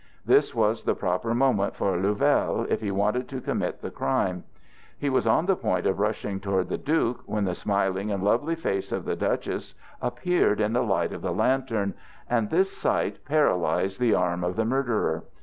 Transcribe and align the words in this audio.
This 0.25 0.55
was 0.55 0.81
the 0.83 0.95
proper 0.95 1.35
moment 1.35 1.75
for 1.75 1.95
Louvel, 1.95 2.65
if 2.71 2.81
he 2.81 2.89
wanted 2.89 3.29
to 3.29 3.39
commit 3.39 3.83
the 3.83 3.91
crime. 3.91 4.45
He 4.97 5.11
was 5.11 5.27
on 5.27 5.45
the 5.45 5.55
point 5.55 5.85
of 5.85 5.99
rushing 5.99 6.39
toward 6.39 6.69
the 6.69 6.77
Duke, 6.79 7.21
when 7.27 7.45
the 7.45 7.53
smiling 7.53 8.09
and 8.09 8.23
lovely 8.23 8.55
face 8.55 8.91
of 8.91 9.05
the 9.05 9.15
Duchess 9.15 9.75
appeared 10.01 10.59
in 10.59 10.73
the 10.73 10.81
light 10.81 11.13
of 11.13 11.21
the 11.21 11.31
lantern, 11.31 11.93
and 12.27 12.49
this 12.49 12.71
sight 12.75 13.23
paralyzed 13.25 13.99
the 13.99 14.15
arm 14.15 14.43
of 14.43 14.55
the 14.55 14.65
murderer. 14.65 15.23